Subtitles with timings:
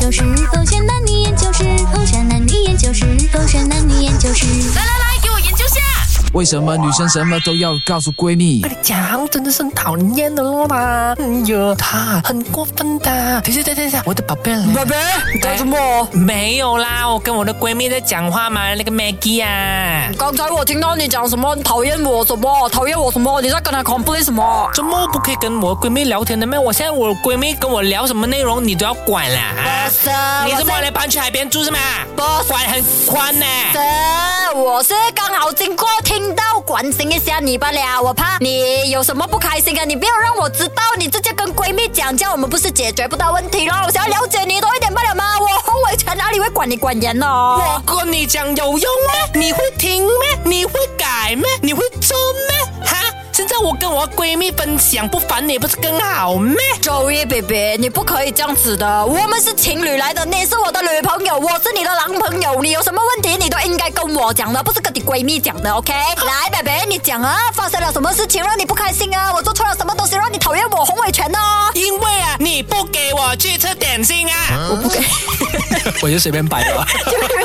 [0.00, 4.46] 就是否选男女研究室，狗选男女研究室，狗选男女研究室。
[4.74, 5.19] 来来来，
[6.32, 8.60] 为什么女生什么都要告诉闺蜜？
[8.60, 11.12] 跟你讲，真的是很讨人厌的咯啦。
[11.18, 13.40] 哎呀，他很过分的。
[13.40, 14.94] 等一下，等一下，等下，我的宝贝儿，宝贝，
[15.34, 16.08] 你干什么？
[16.12, 20.08] 没有啦，我跟我的闺蜜在讲话嘛，那个 Maggie 啊。
[20.16, 23.40] 刚才我听到你讲什么你讨厌我什么，讨厌我什么？
[23.40, 24.70] 你在跟她 complain 什么？
[24.72, 26.56] 怎么不可以跟我闺蜜聊天的咩？
[26.56, 29.40] 我现在我闺蜜跟我聊什么内容，你都要管啦
[30.46, 31.78] 你怎么我是来搬去海边住是吗？
[32.14, 38.02] 不是管很宽呢、是，我是刚好经过，听听到关心一下你罢了。
[38.02, 43.84] 我怕你有什么不开心啊，你不要让我知道，你直接跟闺蜜讲，这样我们不是解决不到问题咯？
[43.86, 45.24] 我想要了解你多一点罢了吗？
[45.40, 47.58] 我洪伟全哪里会管你管严哦？
[47.58, 49.30] 我跟你讲有用吗？
[49.34, 50.10] 你会听吗？
[50.44, 51.44] 你会改吗？
[51.62, 52.99] 你会做吗？
[53.40, 53.46] 哈！
[53.46, 56.56] 现在我跟我闺蜜分享，不烦你不是更好咩？
[56.82, 65.92] 周一 baby，你不可以这样子的，我们是情侣来的，你是我的女朋友，我是你的男朋友，你有什么问题你都应该跟我讲的，不是跟你闺蜜讲的，OK？
[65.92, 69.32] 来，baby，你讲啊，发生了什么事情让你不开心啊？
[69.32, 71.38] 我做错了什么东西让你讨厌我洪伟全呢？
[71.74, 74.68] 因为啊，你不给我去吃点心啊！
[74.70, 75.00] 我不给，
[76.02, 76.86] 我就随便摆了。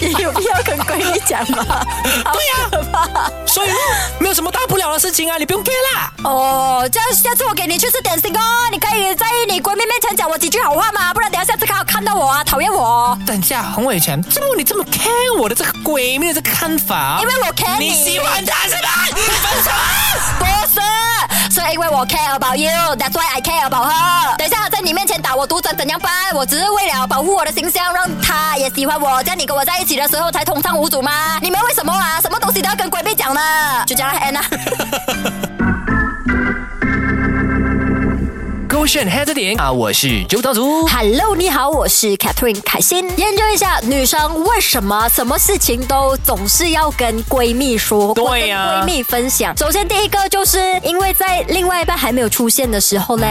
[0.00, 1.64] 你有必要跟闺蜜讲吗？
[2.04, 3.70] 对呀、所以
[4.18, 6.12] 没有什么大不了的事情啊，你不用 care 啦。
[6.24, 11.12] 哦，这样下次我给你去吃点心哦，你可以在你闺蜜面前讲我几句好话吗？
[11.14, 13.18] 不然等下下次看看到我啊，讨厌我哦。
[13.26, 17.18] 等一下，洪伟全，怎么你这么 care 我的这个闺蜜的这个看法？
[17.20, 18.97] 因为我 care 你你喜欢她是吧？
[21.90, 24.36] 我 care about you，that's why I care about her。
[24.36, 26.12] 等一下在你面前打我独尊怎样办？
[26.34, 31.38] 我只是为了保护我的形象，让她也喜欢我，在你跟我在一起的时候才通畅无阻吗？
[31.40, 32.20] 你们为什么啊？
[32.20, 33.40] 什么东西都要跟闺蜜讲呢？
[33.86, 34.44] 就这样，N 啊。
[38.88, 39.70] 勾选黑着点啊！
[39.70, 40.86] 我是周道祖。
[40.86, 43.06] Hello，你好，我是 Catherine 凯欣。
[43.18, 49.54] 研究一下女生为什么什么事情都总是要跟闺蜜说，对呀或跟闺蜜分享。
[49.58, 53.26] 首先第一个就是因为在另外一半还没有出现的时候呢，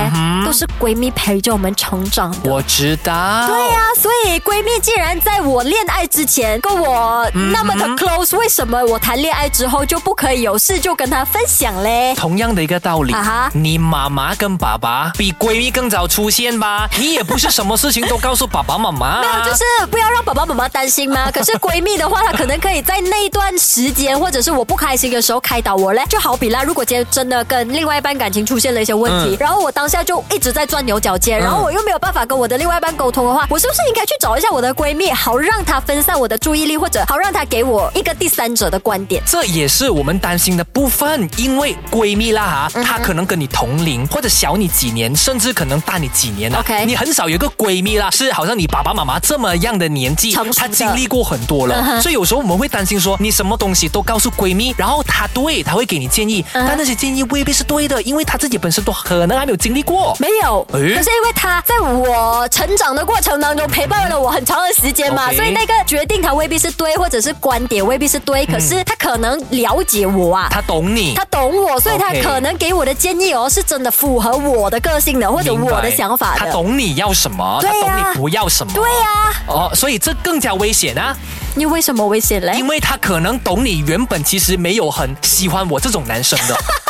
[0.46, 2.52] 都是闺蜜陪着我们成长的。
[2.52, 3.48] 我知道。
[3.48, 12.14] 对呀、所以闺蜜既然在我恋爱之前跟我那么的 close，、为什么我谈恋爱之后就不可以有事就跟她分享嘞？
[12.16, 13.12] 同样的一个道理
[13.54, 16.90] 你妈妈跟爸爸比闺蜜更早出现吧？
[17.00, 19.22] 你也不是什么事情都告诉爸爸妈妈。
[19.22, 21.32] 没有，就是不要让爸爸妈妈担心嘛。
[21.32, 26.04] 可是闺蜜的话，她可能可以在那一段时间，或者是我不开心的时候开导我嘞。
[26.10, 39.24] 就好比啦，如果今天真的跟另外一半感情出现了一些问题，嗯然后我当下就一直在钻牛角尖，然后我又没有办法跟我的另外一半沟通的话，我是不是应该去找一下我的闺蜜，好让她分散我的注意力，或者好让她给我一个第三者的观点？
[39.26, 46.60] 这也是我们担心的部分，因为闺蜜啦嗯哈，她可能跟你同龄，或者小你几年，甚至可能大你几年啊。
[46.60, 60.16] OK 你很少有一个闺蜜啦，是好像你爸爸妈妈这么样的年纪她经历过很多了，所以有时候我们会担心说，你什么东西都告诉闺蜜，然后她对，她会给你建议，嗯但那些建议未必是对的，因为她自己本身都可能还没有经历过。
[60.20, 70.48] 没有，可是因为她在我成长的过程当中陪伴了我很长的时间嘛所以那个决定她未必是对，或者是观点未必是对，可是她可能了解我啊。
[70.50, 76.52] 她懂你，她懂我，所以她可能给我的建议哦，是真的符合我的个性的，或者我的想法她的。
[76.52, 78.74] 懂你要什么，她对呀懂你不要什么。
[78.74, 81.16] 对呀、哦，所以这更加危险啊！
[81.56, 82.68] 你为什么危险嘞因？
[82.68, 86.56] 为他可能懂你原本其实没有很喜欢我这种男生的。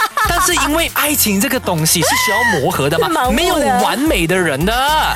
[0.48, 4.74] 但是因为爱情这个东西是需要磨合的嘛 没有完美的人的。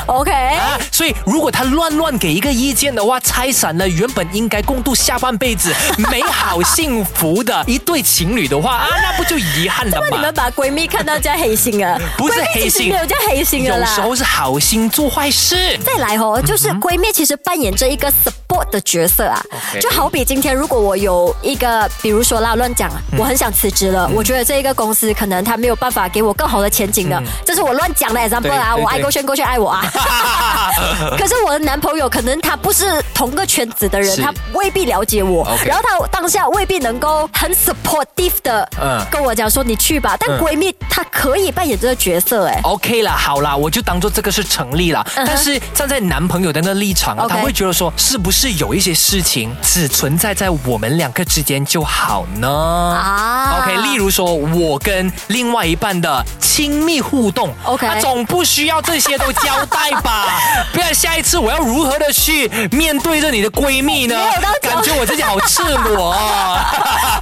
[0.08, 5.74] OK，、啊，所以如果他乱乱给一个意见的话，拆散了原本应该共度下半辈子
[6.10, 10.34] 美好幸福的 一对情侣的话啊，那不就遗憾了吗那你们？
[10.34, 11.98] 把闺蜜看到叫黑心啊？
[12.18, 13.86] 不是黑心没有叫黑心的有。
[13.86, 15.78] 时候是好心做坏事。
[15.86, 18.12] 再来哦，就是闺蜜其实扮演着一个
[18.52, 19.42] support 的角色啊。
[19.80, 29.82] 就好比今天如果我有一个，比如说啦，乱讲啊，我很想辞职了，我觉得这一个公司可能他没有办法给我更好的前景的，这是我乱讲的 example 啊，我爱勾圈勾圈爱我啊。
[31.18, 40.42] 可是我的男朋友可能他不是同个圈子的人，他未必了解我然后他当下未必能够很 supportive 的嗯跟我讲说你去吧，但嗯。
[40.42, 42.60] 闺蜜她可以扮演这个角色哎。
[42.64, 45.06] OK 啦，好啦，我就当做这个是成立了。
[45.16, 52.48] 但是站在男朋友的那个立场啊他会觉得说，是不是有一些事情只存在在我们两个之间就好呢？
[52.50, 60.40] 啊 OK，例如说，我跟另外一半的亲密互动 OK 他总不需要这些都交代吧？
[60.74, 64.50] 不然下一次我要如何的去面对着你的闺蜜呢没有到？
[64.62, 66.58] 感觉我自己好赤裸哦。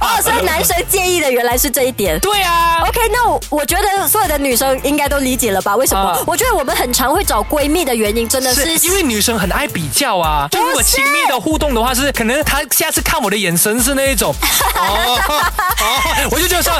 [0.00, 2.18] 哦，所以男生介意的原来是这一点。
[2.20, 5.76] 对啊，OK，那我我觉得所有的女生应该都理解了吧？
[5.76, 6.00] 为什么？
[6.10, 10.46] 啊我觉得我们很常会找闺蜜的原因，真的是是因为女生很爱比较啊。
[10.50, 14.34] 就如果亲密的互动的话，是可能他下次看我的眼神是那一种，
[14.76, 16.72] 哦哦，我就觉得说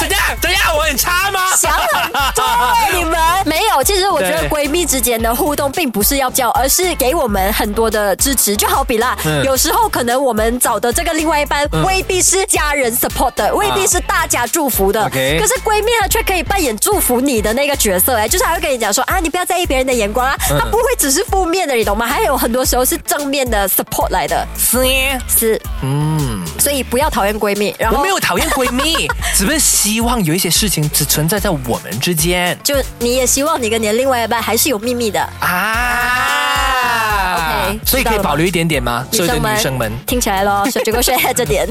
[0.00, 1.40] 怎样怎样，我很差吗？
[1.56, 3.18] 想很多欸你们。
[3.44, 8.56] 没有，其实我觉得闺蜜之间的互动并不是要教，而是给我们很多的支持。
[8.56, 9.44] 就好比啦，嗯。
[9.44, 15.02] 有时候可能我们找的这个另外一半未必是家人 support 的，未必是大家祝福的。
[15.10, 20.58] 可是闺蜜呢却可以扮演祝福你的那个角色，哎，就是还会跟你讲说啊，你不要在意别人的眼光啊，嗯。
[20.58, 22.06] 她不会只是负面的，你懂吗？
[22.06, 24.86] 还有很多时候是正面的 support 来的，是。
[24.88, 35.18] 耶是，嗯，所以不要讨厌闺蜜，然后我没有讨厌闺蜜， 只是希望有一些事情只存在在我们之间就你也希望你跟你的另外一半还是有秘密的。
[35.40, 37.38] 啊。
[37.70, 39.06] OK，所以可以保留一点点吗？
[39.10, 39.90] 所有的女生们。
[40.06, 41.66] 听起来咯，小这个学这点。